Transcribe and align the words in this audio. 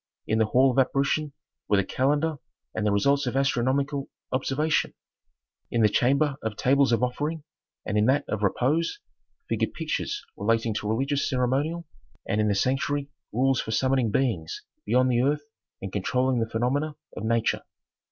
In 0.25 0.39
the 0.39 0.45
hall 0.47 0.71
of 0.71 0.79
"apparition" 0.79 1.31
were 1.67 1.77
the 1.77 1.83
calendar 1.83 2.37
and 2.73 2.87
the 2.87 2.91
results 2.91 3.27
of 3.27 3.35
astronomical 3.37 4.09
observation; 4.31 4.95
in 5.69 5.83
the 5.83 5.89
chamber 5.89 6.37
of 6.41 6.55
"tables 6.55 6.91
of 6.91 7.03
offering," 7.03 7.43
and 7.85 7.99
in 7.99 8.07
that 8.07 8.25
of 8.27 8.41
"repose" 8.41 8.97
figured 9.47 9.73
pictures 9.75 10.25
relating 10.35 10.73
to 10.73 10.89
religious 10.89 11.29
ceremonial, 11.29 11.85
and 12.27 12.41
in 12.41 12.47
the 12.47 12.55
sanctuary 12.55 13.11
rules 13.31 13.61
for 13.61 13.69
summoning 13.69 14.09
beings 14.09 14.63
beyond 14.87 15.11
the 15.11 15.21
earth 15.21 15.43
and 15.83 15.93
controlling 15.93 16.39
the 16.39 16.49
phenomena 16.49 16.95
of 17.15 17.23
nature. 17.23 17.61